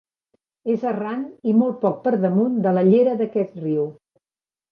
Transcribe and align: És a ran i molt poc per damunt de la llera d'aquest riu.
És 0.75 0.85
a 0.91 0.93
ran 0.95 1.19
i 1.51 1.53
molt 1.59 1.77
poc 1.83 1.99
per 2.07 2.13
damunt 2.23 2.57
de 2.65 2.73
la 2.77 2.85
llera 2.87 3.13
d'aquest 3.21 3.59
riu. 3.67 3.85